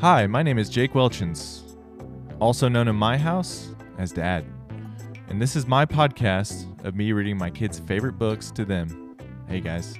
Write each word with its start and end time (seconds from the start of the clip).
Hi, 0.00 0.26
my 0.26 0.42
name 0.42 0.58
is 0.58 0.68
Jake 0.68 0.92
Welchins, 0.92 1.62
also 2.38 2.68
known 2.68 2.86
in 2.86 2.94
my 2.94 3.16
house 3.16 3.74
as 3.96 4.12
Dad. 4.12 4.44
And 5.28 5.40
this 5.40 5.56
is 5.56 5.66
my 5.66 5.86
podcast 5.86 6.84
of 6.84 6.94
me 6.94 7.12
reading 7.12 7.38
my 7.38 7.48
kids' 7.48 7.78
favorite 7.78 8.18
books 8.18 8.50
to 8.50 8.66
them. 8.66 9.16
Hey 9.48 9.62
guys, 9.62 9.94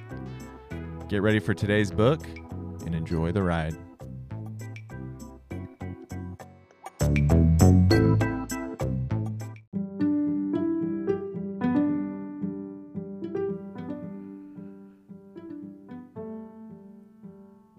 get 1.09 1.23
ready 1.23 1.39
for 1.39 1.55
today's 1.55 1.89
book 1.89 2.21
and 2.85 2.93
enjoy 2.93 3.31
the 3.31 3.41
ride. 3.41 3.75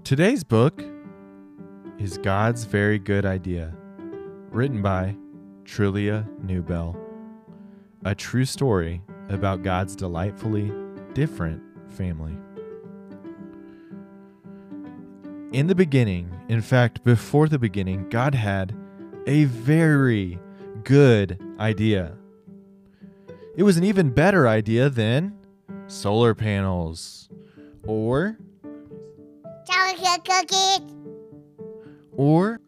Today's 0.02 0.42
book 0.42 0.82
is 2.08 2.16
God's 2.16 2.64
Very 2.64 2.98
Good 2.98 3.26
Idea, 3.26 3.70
written 4.50 4.80
by 4.80 5.14
Trillia 5.64 6.26
Newbell. 6.42 6.96
A 8.06 8.14
true 8.14 8.46
story 8.46 9.02
about 9.28 9.62
God's 9.62 9.94
delightfully 9.94 10.72
different 11.12 11.60
family. 11.90 12.32
In 15.52 15.66
the 15.66 15.74
beginning, 15.74 16.34
in 16.48 16.62
fact, 16.62 17.04
before 17.04 17.46
the 17.46 17.58
beginning, 17.58 18.08
God 18.08 18.34
had 18.34 18.74
a 19.26 19.44
very 19.44 20.38
good 20.84 21.38
idea. 21.60 22.16
It 23.54 23.64
was 23.64 23.76
an 23.76 23.84
even 23.84 24.08
better 24.08 24.48
idea 24.48 24.88
than 24.88 25.36
solar 25.88 26.34
panels 26.34 27.28
or 27.86 28.38
Chocolate 29.66 30.24
cookies. 30.24 30.97
Or 32.18 32.60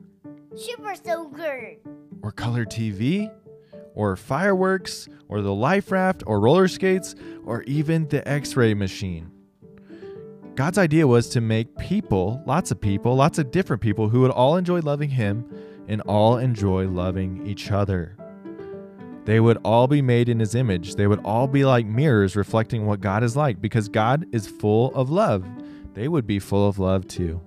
Super 0.57 0.95
Soaker. 0.95 1.75
or 2.23 2.33
color 2.33 2.65
TV, 2.65 3.31
or 3.95 4.17
fireworks, 4.17 5.09
or 5.29 5.43
the 5.43 5.53
life 5.53 5.91
raft, 5.91 6.23
or 6.27 6.41
roller 6.41 6.69
skates, 6.69 7.15
or 7.45 7.63
even 7.65 8.07
the 8.09 8.27
x 8.27 8.57
ray 8.57 8.73
machine. 8.73 9.31
God's 10.55 10.79
idea 10.79 11.07
was 11.07 11.29
to 11.31 11.41
make 11.41 11.77
people, 11.79 12.43
lots 12.47 12.71
of 12.71 12.81
people, 12.81 13.17
lots 13.17 13.39
of 13.39 13.51
different 13.51 13.83
people 13.83 14.09
who 14.09 14.21
would 14.21 14.31
all 14.31 14.57
enjoy 14.57 14.81
loving 14.81 15.11
Him 15.11 15.45
and 15.89 16.01
all 16.03 16.39
enjoy 16.39 16.87
loving 16.87 17.47
each 17.47 17.71
other. 17.71 18.17
They 19.25 19.41
would 19.41 19.59
all 19.65 19.87
be 19.87 20.03
made 20.03 20.29
in 20.29 20.39
His 20.39 20.55
image. 20.55 20.95
They 20.95 21.07
would 21.07 21.21
all 21.25 21.49
be 21.49 21.65
like 21.65 21.87
mirrors 21.87 22.37
reflecting 22.37 22.87
what 22.87 23.01
God 23.01 23.25
is 23.25 23.37
like 23.37 23.61
because 23.61 23.89
God 23.89 24.27
is 24.33 24.47
full 24.47 24.95
of 24.95 25.11
love. 25.11 25.45
They 25.95 26.09
would 26.09 26.27
be 26.27 26.39
full 26.39 26.69
of 26.69 26.79
love 26.79 27.09
too. 27.09 27.41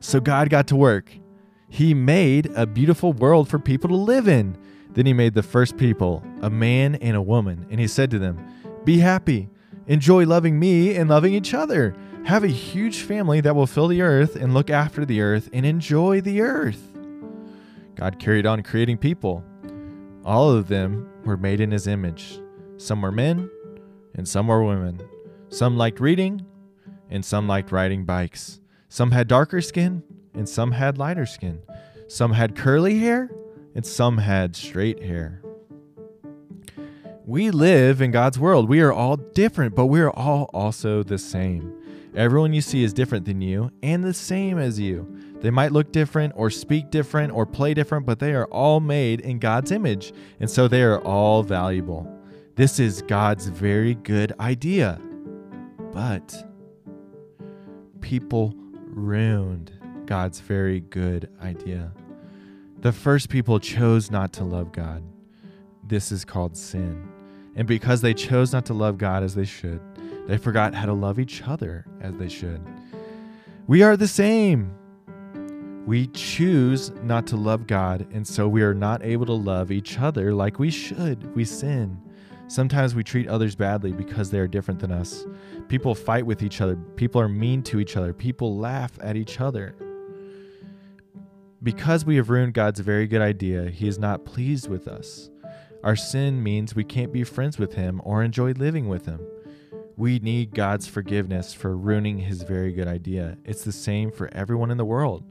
So 0.00 0.20
God 0.20 0.50
got 0.50 0.66
to 0.68 0.76
work. 0.76 1.12
He 1.68 1.94
made 1.94 2.50
a 2.56 2.66
beautiful 2.66 3.12
world 3.12 3.48
for 3.48 3.58
people 3.58 3.88
to 3.90 3.96
live 3.96 4.26
in. 4.26 4.56
Then 4.92 5.06
he 5.06 5.12
made 5.12 5.34
the 5.34 5.42
first 5.42 5.76
people, 5.76 6.22
a 6.42 6.50
man 6.50 6.96
and 6.96 7.16
a 7.16 7.22
woman, 7.22 7.66
and 7.70 7.78
he 7.78 7.86
said 7.86 8.10
to 8.10 8.18
them, 8.18 8.44
Be 8.84 8.98
happy, 8.98 9.48
enjoy 9.86 10.26
loving 10.26 10.58
me 10.58 10.96
and 10.96 11.08
loving 11.08 11.32
each 11.32 11.54
other. 11.54 11.94
Have 12.24 12.42
a 12.42 12.48
huge 12.48 13.02
family 13.02 13.40
that 13.40 13.54
will 13.54 13.68
fill 13.68 13.86
the 13.86 14.02
earth 14.02 14.34
and 14.34 14.52
look 14.52 14.68
after 14.68 15.04
the 15.04 15.20
earth 15.20 15.48
and 15.52 15.64
enjoy 15.64 16.20
the 16.20 16.40
earth. 16.40 16.90
God 17.94 18.18
carried 18.18 18.46
on 18.46 18.62
creating 18.62 18.98
people. 18.98 19.44
All 20.24 20.50
of 20.50 20.68
them 20.68 21.08
were 21.24 21.36
made 21.36 21.60
in 21.60 21.70
his 21.70 21.86
image. 21.86 22.40
Some 22.78 23.02
were 23.02 23.12
men 23.12 23.48
and 24.14 24.28
some 24.28 24.48
were 24.48 24.64
women. 24.64 25.00
Some 25.50 25.76
liked 25.76 26.00
reading 26.00 26.44
and 27.08 27.24
some 27.24 27.46
liked 27.46 27.72
riding 27.72 28.04
bikes. 28.04 28.60
Some 28.92 29.12
had 29.12 29.28
darker 29.28 29.60
skin 29.60 30.02
and 30.34 30.48
some 30.48 30.72
had 30.72 30.98
lighter 30.98 31.24
skin. 31.24 31.62
Some 32.08 32.32
had 32.32 32.56
curly 32.56 32.98
hair 32.98 33.30
and 33.76 33.86
some 33.86 34.18
had 34.18 34.56
straight 34.56 35.00
hair. 35.00 35.40
We 37.24 37.52
live 37.52 38.02
in 38.02 38.10
God's 38.10 38.36
world. 38.36 38.68
We 38.68 38.80
are 38.80 38.92
all 38.92 39.16
different, 39.16 39.76
but 39.76 39.86
we 39.86 40.00
are 40.00 40.10
all 40.10 40.50
also 40.52 41.04
the 41.04 41.18
same. 41.18 41.72
Everyone 42.16 42.52
you 42.52 42.60
see 42.60 42.82
is 42.82 42.92
different 42.92 43.26
than 43.26 43.40
you 43.40 43.70
and 43.80 44.02
the 44.02 44.12
same 44.12 44.58
as 44.58 44.80
you. 44.80 45.06
They 45.38 45.50
might 45.50 45.70
look 45.70 45.92
different 45.92 46.32
or 46.34 46.50
speak 46.50 46.90
different 46.90 47.32
or 47.32 47.46
play 47.46 47.74
different, 47.74 48.06
but 48.06 48.18
they 48.18 48.34
are 48.34 48.46
all 48.46 48.80
made 48.80 49.20
in 49.20 49.38
God's 49.38 49.70
image, 49.70 50.12
and 50.40 50.50
so 50.50 50.66
they 50.66 50.82
are 50.82 50.98
all 51.02 51.44
valuable. 51.44 52.12
This 52.56 52.80
is 52.80 53.02
God's 53.02 53.46
very 53.46 53.94
good 53.94 54.32
idea. 54.40 55.00
But 55.92 56.44
people 58.00 58.52
ruined 59.06 59.72
God's 60.06 60.40
very 60.40 60.80
good 60.80 61.30
idea. 61.42 61.92
The 62.80 62.92
first 62.92 63.28
people 63.28 63.60
chose 63.60 64.10
not 64.10 64.32
to 64.34 64.44
love 64.44 64.72
God. 64.72 65.02
This 65.86 66.12
is 66.12 66.24
called 66.24 66.56
sin. 66.56 67.08
And 67.56 67.66
because 67.66 68.00
they 68.00 68.14
chose 68.14 68.52
not 68.52 68.64
to 68.66 68.74
love 68.74 68.96
God 68.96 69.22
as 69.22 69.34
they 69.34 69.44
should, 69.44 69.80
they 70.26 70.38
forgot 70.38 70.74
how 70.74 70.86
to 70.86 70.92
love 70.92 71.18
each 71.18 71.42
other 71.42 71.84
as 72.00 72.14
they 72.16 72.28
should. 72.28 72.60
We 73.66 73.82
are 73.82 73.96
the 73.96 74.08
same. 74.08 74.74
We 75.86 76.06
choose 76.08 76.90
not 77.02 77.26
to 77.28 77.36
love 77.36 77.66
God, 77.66 78.06
and 78.12 78.26
so 78.26 78.48
we 78.48 78.62
are 78.62 78.74
not 78.74 79.02
able 79.02 79.26
to 79.26 79.32
love 79.32 79.70
each 79.70 79.98
other 79.98 80.32
like 80.34 80.58
we 80.58 80.70
should. 80.70 81.34
We 81.34 81.44
sin. 81.44 82.00
Sometimes 82.50 82.96
we 82.96 83.04
treat 83.04 83.28
others 83.28 83.54
badly 83.54 83.92
because 83.92 84.28
they 84.28 84.40
are 84.40 84.48
different 84.48 84.80
than 84.80 84.90
us. 84.90 85.24
People 85.68 85.94
fight 85.94 86.26
with 86.26 86.42
each 86.42 86.60
other. 86.60 86.74
People 86.96 87.20
are 87.20 87.28
mean 87.28 87.62
to 87.62 87.78
each 87.78 87.96
other. 87.96 88.12
People 88.12 88.58
laugh 88.58 88.90
at 89.00 89.14
each 89.14 89.40
other. 89.40 89.76
Because 91.62 92.04
we 92.04 92.16
have 92.16 92.28
ruined 92.28 92.54
God's 92.54 92.80
very 92.80 93.06
good 93.06 93.22
idea, 93.22 93.70
He 93.70 93.86
is 93.86 94.00
not 94.00 94.24
pleased 94.24 94.68
with 94.68 94.88
us. 94.88 95.30
Our 95.84 95.94
sin 95.94 96.42
means 96.42 96.74
we 96.74 96.82
can't 96.82 97.12
be 97.12 97.22
friends 97.22 97.56
with 97.56 97.74
Him 97.74 98.00
or 98.02 98.24
enjoy 98.24 98.50
living 98.54 98.88
with 98.88 99.06
Him. 99.06 99.20
We 99.96 100.18
need 100.18 100.52
God's 100.52 100.88
forgiveness 100.88 101.54
for 101.54 101.76
ruining 101.76 102.18
His 102.18 102.42
very 102.42 102.72
good 102.72 102.88
idea. 102.88 103.38
It's 103.44 103.62
the 103.62 103.70
same 103.70 104.10
for 104.10 104.28
everyone 104.34 104.72
in 104.72 104.76
the 104.76 104.84
world. 104.84 105.22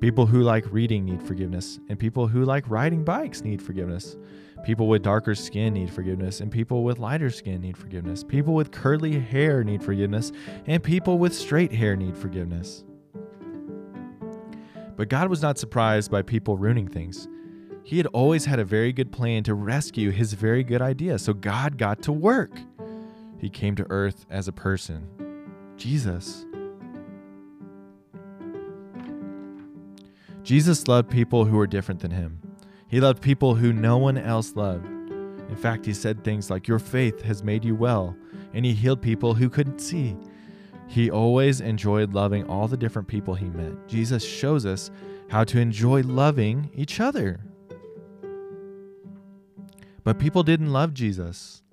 People 0.00 0.24
who 0.24 0.40
like 0.40 0.64
reading 0.72 1.04
need 1.04 1.22
forgiveness, 1.22 1.78
and 1.90 1.98
people 1.98 2.26
who 2.26 2.46
like 2.46 2.70
riding 2.70 3.04
bikes 3.04 3.42
need 3.42 3.60
forgiveness. 3.60 4.16
People 4.64 4.88
with 4.88 5.02
darker 5.02 5.34
skin 5.34 5.74
need 5.74 5.92
forgiveness, 5.92 6.40
and 6.40 6.50
people 6.50 6.84
with 6.84 6.98
lighter 6.98 7.28
skin 7.28 7.60
need 7.60 7.76
forgiveness. 7.76 8.24
People 8.24 8.54
with 8.54 8.70
curly 8.70 9.20
hair 9.20 9.62
need 9.62 9.82
forgiveness, 9.82 10.32
and 10.66 10.82
people 10.82 11.18
with 11.18 11.34
straight 11.34 11.70
hair 11.70 11.96
need 11.96 12.16
forgiveness. 12.16 12.82
But 14.96 15.08
God 15.10 15.28
was 15.28 15.42
not 15.42 15.58
surprised 15.58 16.10
by 16.10 16.22
people 16.22 16.56
ruining 16.56 16.88
things. 16.88 17.28
He 17.82 17.98
had 17.98 18.06
always 18.06 18.46
had 18.46 18.58
a 18.58 18.64
very 18.64 18.92
good 18.94 19.12
plan 19.12 19.42
to 19.42 19.52
rescue 19.52 20.10
his 20.10 20.32
very 20.32 20.64
good 20.64 20.80
idea, 20.80 21.18
so 21.18 21.34
God 21.34 21.76
got 21.76 22.00
to 22.04 22.12
work. 22.12 22.58
He 23.38 23.50
came 23.50 23.74
to 23.76 23.86
earth 23.90 24.24
as 24.30 24.48
a 24.48 24.52
person, 24.52 25.06
Jesus. 25.76 26.46
Jesus 30.42 30.88
loved 30.88 31.10
people 31.10 31.44
who 31.44 31.58
were 31.58 31.66
different 31.66 32.00
than 32.00 32.12
him. 32.12 32.40
He 32.94 33.00
loved 33.00 33.20
people 33.20 33.56
who 33.56 33.72
no 33.72 33.98
one 33.98 34.16
else 34.16 34.54
loved. 34.54 34.86
In 34.86 35.56
fact, 35.56 35.84
he 35.84 35.92
said 35.92 36.22
things 36.22 36.48
like, 36.48 36.68
Your 36.68 36.78
faith 36.78 37.22
has 37.22 37.42
made 37.42 37.64
you 37.64 37.74
well, 37.74 38.16
and 38.52 38.64
he 38.64 38.72
healed 38.72 39.02
people 39.02 39.34
who 39.34 39.50
couldn't 39.50 39.80
see. 39.80 40.16
He 40.86 41.10
always 41.10 41.60
enjoyed 41.60 42.14
loving 42.14 42.46
all 42.46 42.68
the 42.68 42.76
different 42.76 43.08
people 43.08 43.34
he 43.34 43.46
met. 43.46 43.88
Jesus 43.88 44.24
shows 44.24 44.64
us 44.64 44.92
how 45.28 45.42
to 45.42 45.58
enjoy 45.58 46.02
loving 46.02 46.70
each 46.72 47.00
other. 47.00 47.40
But 50.04 50.20
people 50.20 50.44
didn't 50.44 50.72
love 50.72 50.94
Jesus. 50.94 51.64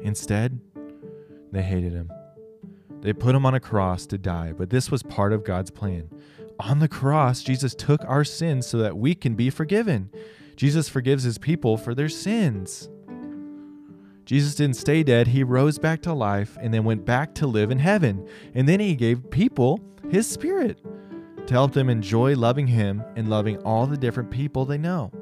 Instead, 0.00 0.58
they 1.52 1.60
hated 1.60 1.92
him. 1.92 2.10
They 3.02 3.12
put 3.12 3.34
him 3.34 3.44
on 3.44 3.52
a 3.54 3.60
cross 3.60 4.06
to 4.06 4.16
die, 4.16 4.54
but 4.56 4.70
this 4.70 4.90
was 4.90 5.02
part 5.02 5.34
of 5.34 5.44
God's 5.44 5.70
plan. 5.70 6.08
On 6.58 6.78
the 6.78 6.88
cross, 6.88 7.42
Jesus 7.42 7.74
took 7.74 8.02
our 8.06 8.24
sins 8.24 8.66
so 8.66 8.78
that 8.78 8.96
we 8.96 9.14
can 9.14 9.34
be 9.34 9.50
forgiven. 9.50 10.08
Jesus 10.56 10.88
forgives 10.88 11.24
his 11.24 11.38
people 11.38 11.76
for 11.76 11.94
their 11.94 12.08
sins. 12.08 12.88
Jesus 14.24 14.54
didn't 14.54 14.76
stay 14.76 15.02
dead, 15.02 15.28
he 15.28 15.44
rose 15.44 15.78
back 15.78 16.00
to 16.02 16.14
life 16.14 16.56
and 16.60 16.72
then 16.72 16.84
went 16.84 17.04
back 17.04 17.34
to 17.34 17.46
live 17.46 17.70
in 17.70 17.78
heaven. 17.78 18.26
And 18.54 18.68
then 18.68 18.80
he 18.80 18.94
gave 18.94 19.30
people 19.30 19.80
his 20.10 20.26
spirit 20.26 20.80
to 21.46 21.52
help 21.52 21.72
them 21.72 21.90
enjoy 21.90 22.34
loving 22.34 22.66
him 22.66 23.02
and 23.16 23.28
loving 23.28 23.58
all 23.58 23.86
the 23.86 23.98
different 23.98 24.30
people 24.30 24.64
they 24.64 24.78
know. 24.78 25.12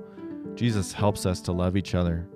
Jesus 0.54 0.92
helps 0.92 1.26
us 1.26 1.40
to 1.42 1.52
love 1.52 1.76
each 1.76 1.94
other. 1.94 2.28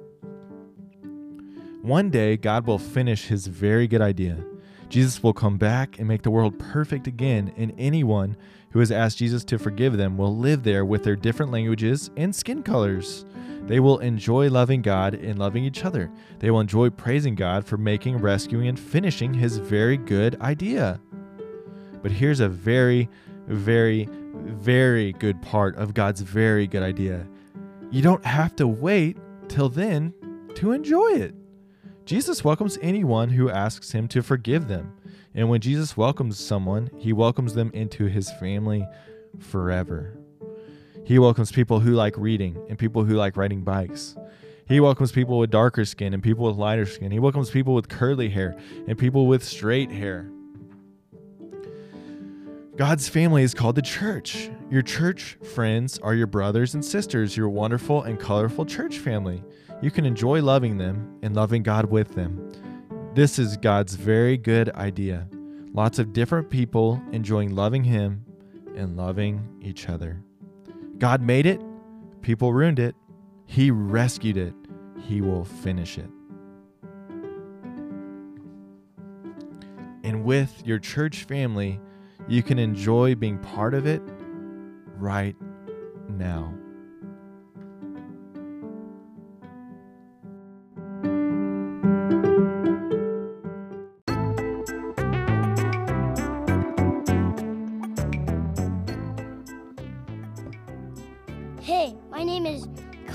One 1.82 2.10
day, 2.10 2.37
God 2.37 2.66
will 2.66 2.78
finish 2.78 3.26
his 3.26 3.46
very 3.46 3.87
good 3.87 4.00
idea. 4.00 4.44
Jesus 4.88 5.23
will 5.23 5.33
come 5.33 5.59
back 5.59 5.99
and 5.99 6.06
make 6.06 6.23
the 6.23 6.31
world 6.31 6.59
perfect 6.59 7.06
again, 7.06 7.53
and 7.56 7.73
anyone 7.77 8.37
who 8.71 8.79
has 8.79 8.93
asked 8.93 9.19
Jesus 9.19 9.44
to 9.44 9.59
forgive 9.59 9.97
them 9.97 10.17
will 10.17 10.37
live 10.37 10.62
there 10.62 10.85
with 10.85 11.03
their 11.03 11.17
different 11.17 11.50
languages 11.50 12.11
and 12.17 12.35
skin 12.35 12.62
colors. 12.62 13.25
They 13.62 13.81
will 13.81 13.99
enjoy 13.99 14.49
loving 14.49 14.83
God 14.83 15.15
and 15.15 15.38
loving 15.38 15.65
each 15.65 15.85
other. 15.85 16.11
They 16.38 16.50
will 16.50 16.61
enjoy 16.61 16.91
praising 16.91 17.35
God 17.35 17.65
for 17.65 17.77
making, 17.77 18.19
rescuing, 18.19 18.69
and 18.69 18.79
finishing 18.79 19.35
his 19.35 19.59
very 19.59 19.97
good 19.97 20.41
idea. 20.41 21.00
But 22.03 22.12
here's 22.12 22.41
a 22.41 22.49
very, 22.49 23.09
very, 23.49 24.09
very 24.35 25.12
good 25.15 25.43
part 25.43 25.75
of 25.77 25.94
God's 25.94 26.21
very 26.21 26.69
good 26.69 26.83
idea. 26.83 27.27
You 27.91 28.03
don't 28.03 28.25
have 28.25 28.55
to 28.56 28.69
wait 28.69 29.17
till 29.49 29.69
then 29.69 30.15
to 30.55 30.73
enjoy 30.73 31.09
it. 31.09 31.35
Jesus 32.06 32.44
welcomes 32.44 32.79
anyone 32.81 33.31
who 33.31 33.50
asks 33.50 33.91
him 33.91 34.06
to 34.08 34.23
forgive 34.23 34.69
them. 34.69 34.93
And 35.35 35.50
when 35.50 35.61
Jesus 35.61 35.97
welcomes 35.97 36.38
someone, 36.38 36.88
he 36.97 37.12
welcomes 37.12 37.55
them 37.55 37.73
into 37.75 38.06
his 38.06 38.31
family 38.31 38.87
forever. 39.41 40.17
He 41.05 41.19
welcomes 41.19 41.50
people 41.50 41.81
who 41.81 41.91
like 41.91 42.17
reading 42.17 42.64
and 42.69 42.79
people 42.79 43.03
who 43.05 43.17
like 43.17 43.37
riding 43.37 43.62
bikes. 43.62 44.17
He 44.69 44.79
welcomes 44.79 45.11
people 45.11 45.38
with 45.38 45.50
darker 45.50 45.85
skin 45.85 46.14
and 46.14 46.23
people 46.23 46.47
with 46.47 46.56
lighter 46.56 46.87
skin. 46.87 47.11
He 47.11 47.19
welcomes 47.19 47.50
people 47.50 47.75
with 47.75 47.88
curly 47.88 48.29
hair 48.29 48.56
and 48.87 48.97
people 48.97 49.26
with 49.26 49.43
straight 49.43 49.91
hair. 49.91 50.31
God's 52.76 53.09
family 53.09 53.43
is 53.43 53.52
called 53.52 53.75
the 53.75 53.82
church. 53.82 54.49
Your 54.70 54.82
church 54.82 55.38
friends 55.43 55.99
are 55.99 56.14
your 56.14 56.26
brothers 56.29 56.75
and 56.75 56.85
sisters, 56.85 57.37
your 57.37 57.49
wonderful 57.49 58.05
and 58.05 58.20
colorful 58.20 58.64
church 58.64 58.99
family. 58.99 59.43
You 59.82 59.90
can 59.90 60.06
enjoy 60.06 60.43
loving 60.43 60.78
them 60.78 61.19
and 61.23 61.37
loving 61.37 61.62
God 61.62 61.87
with 61.90 62.14
them. 62.14 62.50
This 63.14 63.38
is 63.38 63.56
God's 63.56 63.94
very 63.94 64.37
good 64.37 64.70
idea. 64.70 65.28
Lots 65.75 65.99
of 65.99 66.12
different 66.12 66.49
people 66.49 67.02
enjoying 67.12 67.55
loving 67.55 67.84
Him 67.84 68.25
and 68.75 68.96
loving 68.96 69.58
each 69.61 69.88
other. 69.88 70.23
God 70.99 71.20
made 71.20 71.44
it, 71.44 71.61
people 72.23 72.52
ruined 72.52 72.78
it, 72.78 72.94
He 73.44 73.70
rescued 73.70 74.38
it, 74.38 74.55
He 75.02 75.20
will 75.20 75.44
finish 75.44 75.99
it. 75.99 76.08
And 80.02 80.25
with 80.25 80.62
your 80.64 80.78
church 80.78 81.25
family, 81.25 81.81
you 82.28 82.43
can 82.43 82.58
enjoy 82.58 83.14
being 83.14 83.38
part 83.38 83.75
of 83.75 83.87
it 83.87 84.00
right 84.96 85.37
now. 86.08 86.55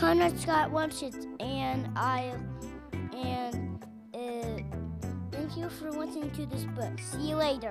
Conrad 0.01 0.39
Scott 0.39 0.71
Wamshitz, 0.71 1.27
and 1.39 1.87
I 1.95 2.33
and 3.13 3.85
uh, 4.15 4.57
thank 5.31 5.55
you 5.55 5.69
for 5.69 5.91
listening 5.91 6.31
to 6.31 6.47
this 6.47 6.63
book. 6.63 6.99
See 6.99 7.29
you 7.29 7.35
later. 7.35 7.69